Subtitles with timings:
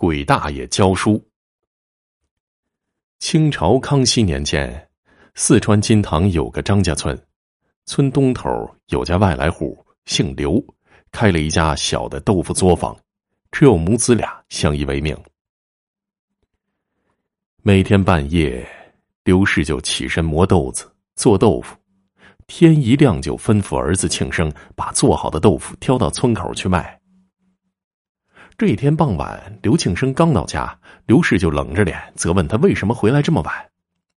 [0.00, 1.22] 鬼大爷教书。
[3.18, 4.88] 清朝康熙年间，
[5.34, 7.22] 四川金堂有个张家村，
[7.84, 8.48] 村东头
[8.86, 9.76] 有家外来户，
[10.06, 10.58] 姓刘，
[11.12, 12.98] 开了一家小的豆腐作坊，
[13.50, 15.14] 只有母子俩相依为命。
[17.60, 18.66] 每天半夜，
[19.24, 21.76] 刘氏就起身磨豆子、做豆腐，
[22.46, 26.99] 天一亮就吩咐儿子庆生把做好的豆腐挑到村口去卖。
[28.60, 33.70] 这一天傍晚，刘庆生刚到家，刘氏就冷着脸责问他为什么回来这么晚，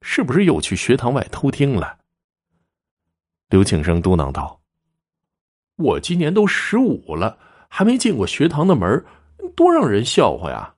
[0.00, 1.98] 是不是又去学堂外偷听了？
[3.48, 4.60] 刘庆生嘟囔道
[5.74, 7.36] ：“我今年都十五了，
[7.68, 9.04] 还没进过学堂的门，
[9.56, 10.72] 多让人笑话呀。”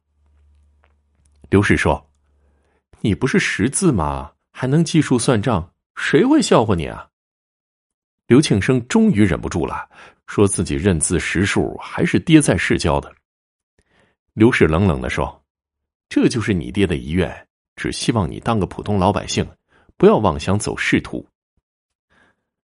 [1.51, 2.10] 刘氏说
[3.02, 4.32] ：“你不是识字吗？
[4.52, 7.06] 还能计数算账，谁会笑话你啊？”
[8.27, 9.87] 刘庆生终于忍不住了，
[10.29, 13.15] 说自己认字识数还是爹在世教的。
[14.34, 15.43] 刘氏冷冷的说
[16.09, 19.46] ：“这就是你爹的遗愿，只希望你当个普通老百姓，
[19.96, 21.27] 不要妄想走仕途。”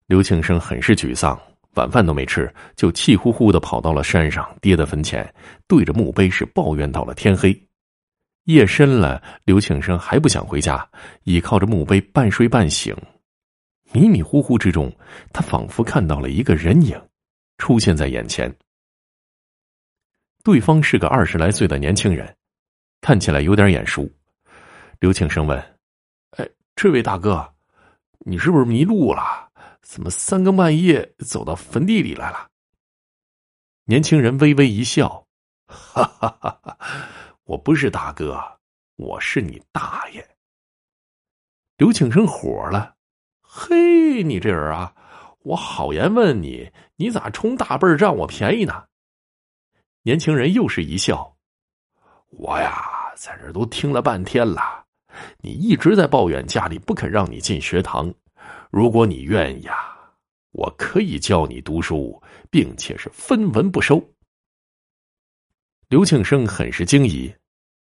[0.07, 1.39] 刘庆生很是沮丧，
[1.75, 5.31] 晚饭都没吃，就气呼呼的跑到了山上爹的坟前，
[5.67, 7.55] 对着墓碑是抱怨到了天黑。
[8.45, 10.89] 夜深了，刘庆生还不想回家，
[11.25, 12.95] 倚靠着墓碑半睡半醒，
[13.91, 14.91] 迷迷糊糊之中，
[15.31, 16.99] 他仿佛看到了一个人影，
[17.59, 18.51] 出现在眼前。
[20.43, 22.35] 对方是个二十来岁的年轻人，
[23.01, 24.09] 看起来有点眼熟。
[24.99, 25.57] 刘庆生问
[26.37, 27.53] ：“哎，这位大哥，
[28.19, 29.49] 你是不是迷路了？
[29.81, 32.49] 怎么三更半夜走到坟地里来了？”
[33.85, 35.27] 年轻人微微一笑
[35.67, 36.77] ：“哈哈哈哈，
[37.43, 38.59] 我不是大哥，
[38.95, 40.25] 我是你大爷。”
[41.77, 42.95] 刘庆生火了
[43.41, 44.93] ：“嘿，你这人啊，
[45.39, 48.85] 我好言问你，你咋充大辈占我便宜呢？”
[50.03, 51.35] 年轻人又是一笑
[52.31, 52.81] ：“我呀，
[53.17, 54.85] 在这都听了半天了，
[55.41, 58.11] 你一直在抱怨家里不肯让你进学堂。
[58.71, 59.97] 如果你愿意呀，
[60.51, 64.01] 我可以教你读书，并且是分文不收。”
[65.89, 67.33] 刘庆生很是惊疑。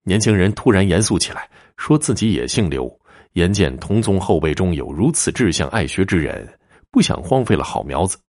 [0.04, 3.00] 年轻人突然严肃起来，说自己也姓刘，
[3.34, 6.60] 眼见同宗后辈中有如此志向爱学之人，
[6.92, 8.20] 不想荒废了好苗子。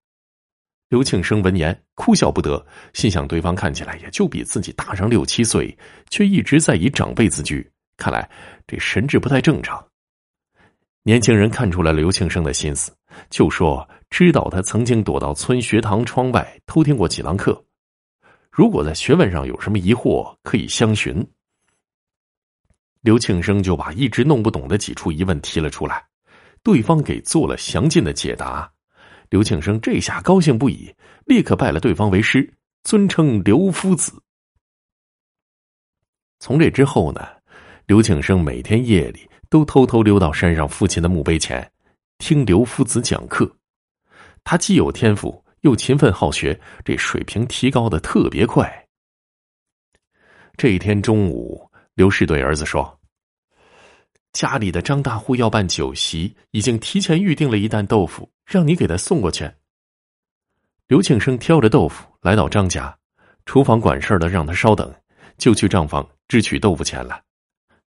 [0.88, 5.76] 刘庆生闻言哭笑不得，心想对方看起来也就比自己大上六七岁，
[6.10, 8.28] 却一直在以长辈自居，看来
[8.66, 9.84] 这神志不太正常。
[11.02, 12.92] 年轻人看出了刘庆生的心思，
[13.28, 17.64] 就说知道他曾经躲到村学堂窗外偷听过几堂课，
[18.50, 21.26] 如果在学问上有什么疑惑，可以相询。
[23.00, 26.02] 刘庆生就把一直弄不懂的几处疑问提了出来，
[26.62, 28.70] 对方给做了详尽的解答。
[29.34, 30.94] 刘庆生这下高兴不已，
[31.26, 32.48] 立刻拜了对方为师，
[32.84, 34.12] 尊称刘夫子。
[36.38, 37.20] 从这之后呢，
[37.84, 41.68] 刘庆生每天夜里都偷偷溜到山上父亲的墓碑前，
[42.18, 43.52] 听刘夫子讲课。
[44.44, 48.86] 他既有天赋，又勤奋好学，这水平提高的特别快。
[50.56, 53.00] 这一天中午，刘氏对儿子说。
[54.34, 59.48] 家里的张大户要办酒席，已经提前预定了一担豆腐，让你给他送过去。
[60.88, 62.94] 刘庆生挑着豆腐来到张家，
[63.46, 64.92] 厨房管事的让他稍等，
[65.38, 67.22] 就去账房支取豆腐钱了。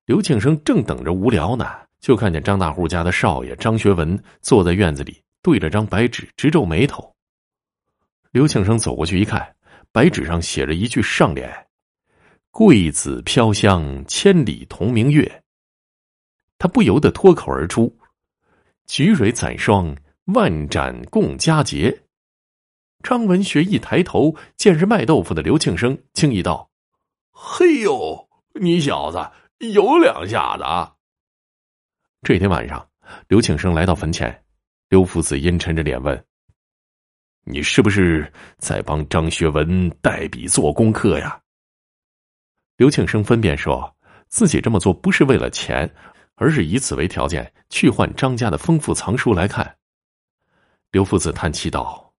[0.05, 1.65] 刘庆生正等着无聊呢，
[1.99, 7.11] 就看见张大户家的少爷张学文坐在院子里，对着张白纸直皱眉头。
[8.29, 9.55] 刘庆生走过去一看，
[9.91, 11.51] 白纸上写着一句上联
[12.51, 15.27] ：“桂子飘香，千里同明月。”
[16.65, 17.95] 他不由得脱口而出
[18.89, 19.95] ：“菊蕊攒霜，
[20.33, 21.95] 万盏共佳节。”
[23.05, 26.71] 张文学一抬头，见是卖豆腐的刘庆生，惊异道
[27.29, 28.27] ：“嘿呦，
[28.59, 30.95] 你小子有两下子啊！”
[32.25, 32.89] 这天晚上，
[33.27, 34.43] 刘庆生来到坟前，
[34.89, 36.25] 刘夫子阴沉着脸问
[37.45, 41.39] ：“你是不是在帮张学文代笔做功课呀？”
[42.77, 43.95] 刘庆生分辨说
[44.29, 45.87] 自己这么做不是为了钱。
[46.35, 49.77] 而是以此为条件去换张家的丰富藏书来看。
[50.91, 52.13] 刘夫子叹气道：“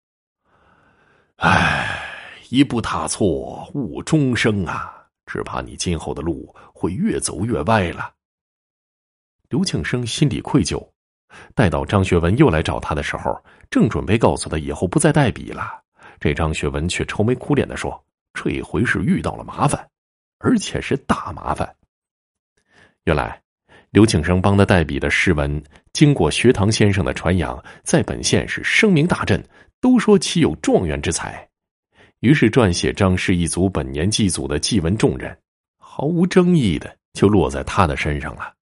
[1.36, 2.02] 唉，
[2.50, 4.92] 一步踏错，误终生啊！
[5.26, 8.14] 只怕你今后的路会越走越歪了。”
[9.48, 10.86] 刘庆生心里愧疚。
[11.54, 15.82] 待到张学文又来找他的时候，正准备告诉他以后不再代笔了，
[16.18, 18.02] 这张学文却愁眉苦脸的说
[18.32, 19.90] ：“这回是遇到了麻烦，
[20.38, 21.76] 而且是大麻烦。”
[23.04, 23.42] 原来。
[23.91, 25.62] 刘庆生帮他代笔的诗文，
[25.93, 29.43] 经过学堂先生的传扬，在本县是声名大振，
[29.81, 31.49] 都说其有状元之才。
[32.21, 35.35] 于是撰写张氏一族本年祭祖的祭文重任，
[35.79, 38.53] 毫无争议的就落在他的身上了。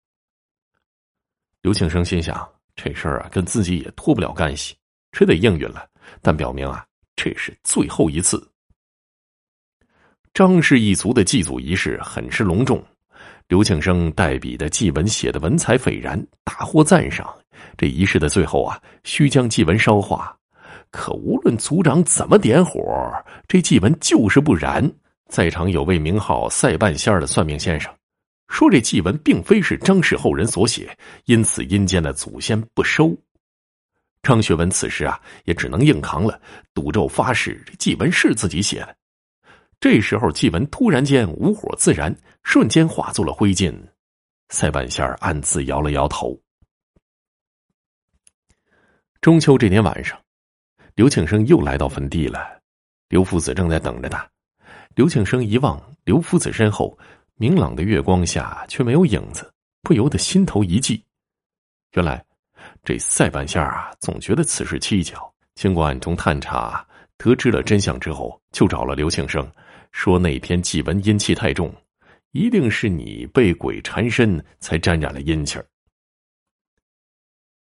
[1.62, 4.76] 刘庆生心想，这事儿啊跟自己也脱不了干系，
[5.12, 5.88] 只得应允了。
[6.20, 6.84] 但表明啊，
[7.16, 8.46] 这是最后一次。
[10.34, 12.84] 张氏一族的祭祖仪式很是隆重，
[13.46, 17.28] 刘庆生代笔的祭文写的文采斐然，大获赞赏。
[17.76, 20.34] 这仪式的最后啊，需将祭文烧化。
[20.90, 22.80] 可无论族长怎么点火，
[23.48, 24.90] 这祭文就是不燃。
[25.28, 27.92] 在场有位名号赛半仙的算命先生，
[28.48, 33.16] 说这祭文并非是张氏后人所写，因此阴间的祖先不收。
[34.22, 36.40] 张学文此时啊，也只能硬扛了，
[36.72, 38.96] 赌咒发誓这祭文是自己写的。
[39.84, 43.70] 这时候祭文突然间无火自燃，瞬间化作了灰烬。
[44.48, 46.40] 赛半仙儿暗自摇了摇头。
[49.20, 50.18] 中秋这天晚上。
[50.94, 52.62] 刘庆生又来到坟地了，
[53.10, 54.26] 刘夫子正在等着他。
[54.94, 56.98] 刘庆生一望刘夫子身后，
[57.34, 59.52] 明朗的月光下却没有影子，
[59.82, 60.98] 不由得心头一悸。
[61.92, 62.24] 原来
[62.82, 65.30] 这赛半仙儿啊，总觉得此事蹊跷。
[65.54, 66.82] 经过暗中探查，
[67.18, 69.46] 得知了真相之后，就找了刘庆生，
[69.94, 71.72] 说那篇祭文阴气太重，
[72.32, 75.64] 一定是你被鬼缠身，才沾染了阴气儿。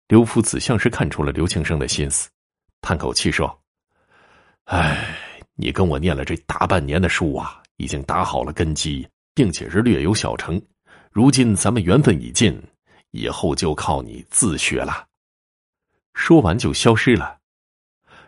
[0.07, 2.29] 刘夫子像是看出了刘庆生的心思。
[2.79, 3.61] 叹口气说
[4.63, 5.13] ：“哎，
[5.55, 9.05] 你跟我念了这大半年的书啊，已经打好了根基，
[9.35, 10.59] 并且是略有小成。
[11.11, 12.57] 如今咱们缘分已尽，
[13.11, 15.05] 以后就靠你自学了。”
[16.15, 17.39] 说完就消失了。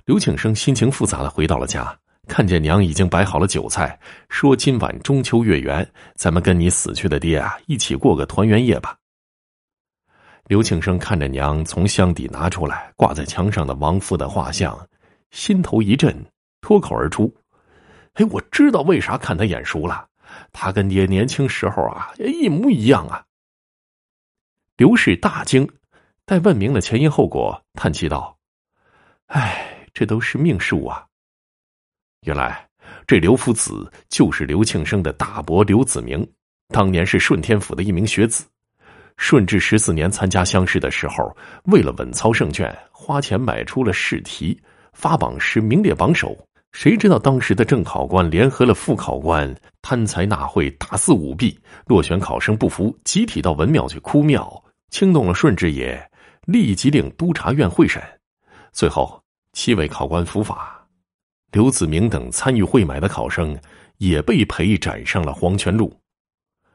[0.04, 1.98] 刘庆生心情复杂的回到了家，
[2.28, 4.00] 看见娘已经摆好了酒菜，
[4.30, 8.98] 说：“今晚中秋月圆，咱们跟你死去的爹啊一起过个团圆夜吧。”
[10.48, 14.78] 刘庆生看着娘从箱底拿出来挂在墙上的亡夫的画像，
[15.32, 16.16] 心头一震，
[16.62, 17.34] 脱口而出
[18.16, 20.08] ：“哎，我知道为啥看他眼熟了，
[20.52, 23.24] 他跟爹年轻时候啊一模一样啊！”
[24.76, 25.70] 刘氏大惊，
[26.26, 28.38] 待问明了前因后果，叹气道
[29.28, 31.06] ：“哎，这都是命数啊！
[32.24, 32.68] 原来
[33.06, 36.26] 这刘夫子就是刘庆生的大伯刘子明，
[36.70, 38.46] 当年是顺天府的一名学子。”
[39.18, 41.36] 顺治十四年参加乡试的时候，
[41.66, 44.60] 为了稳操胜券，花钱买出了试题，
[44.94, 46.36] 发榜时名列榜首。
[46.72, 51.56] 谁知道当时的正考官联合了副考官，贪财纳贿，大肆舞弊，
[51.86, 56.10] 落选考生不服，集体到文庙去哭庙，惊动了顺治爷，
[56.48, 58.02] 立即令督察院会审。
[58.72, 59.22] 最后，
[59.52, 60.83] 七位考官伏法，
[61.54, 63.58] 刘子明等参与贿买的考生
[64.00, 65.96] 也被陪斩上了黄泉路。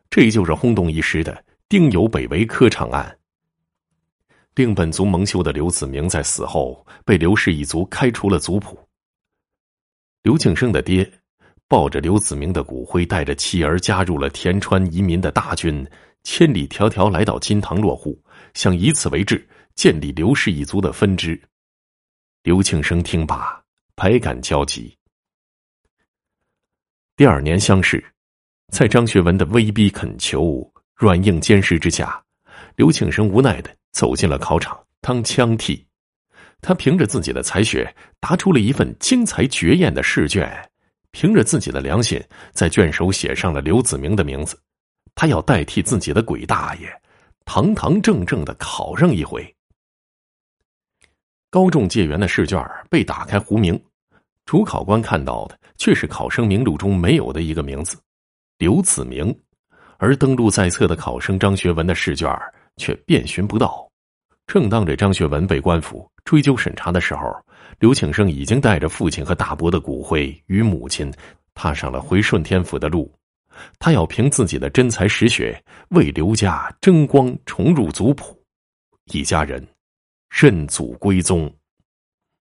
[0.09, 1.45] 这就是轰动一时的。
[1.69, 3.19] 丁酉北围科场案，
[4.55, 8.79] 令本族蒙羞的刘子明在死后被刘氏一族开除了族谱。
[10.23, 11.07] 刘庆生的爹
[11.67, 15.87] 抱着刘子明的骨灰，带着妻儿加入了田川移民的大军，
[16.23, 18.19] 千里迢迢来到金堂落户，
[18.55, 21.39] 想以此为志，建立刘氏一族的分支。
[22.45, 23.63] 刘庆生听罢，
[24.01, 24.97] 百感交集。
[27.17, 28.01] 第二年乡试，
[28.69, 30.65] 在张学文的威逼恳求。
[30.95, 32.23] 软硬兼施之下，
[32.77, 35.85] 刘庆生无奈的走进了考场当枪替。
[36.61, 40.49] 他凭着自己的才学，答出了一份精彩绝艳的试卷，
[41.11, 42.23] 凭着自己的良心，
[42.53, 44.57] 在卷首写上了刘子明的名字。
[45.17, 46.89] 他要代替自己的鬼大爷，
[47.45, 49.53] 堂堂正正的考上一回。
[51.51, 53.81] 高中解元的试卷被打开糊名，
[54.49, 57.99] 主考官看到的却是考生名录中没有的一个名字——
[58.57, 59.39] 刘子明。
[59.99, 62.27] 而登录在册的考生张学文的试卷
[62.79, 63.87] 却遍寻不到。
[64.47, 67.31] 正当这张学文被官府追究审查的时候，
[67.79, 71.13] 刘庆生已经带着父亲和大伯的骨灰与母亲，
[71.53, 73.15] 踏上了回顺天府的路。
[73.79, 78.43] 他要凭自己的真才实学，为刘家争光，重入族谱，
[79.13, 79.63] 一家人
[80.31, 81.55] 认祖归宗。